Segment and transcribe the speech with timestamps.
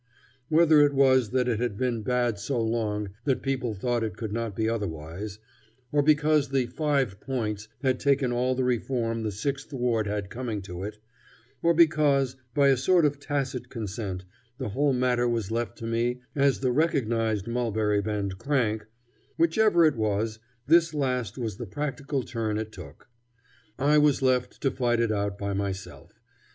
[0.49, 4.33] Whether it was that it had been bad so long that people thought it could
[4.33, 5.37] not be otherwise,
[5.91, 10.63] or because the Five Points had taken all the reform the Sixth Ward had coming
[10.63, 10.97] to it,
[11.61, 14.25] or because, by a sort of tacit consent,
[14.57, 18.87] the whole matter was left to me as the recognized Mulberry Bend crank
[19.37, 23.07] whichever it was, this last was the practical turn it took.
[23.77, 26.19] I was left to fight it out by myself.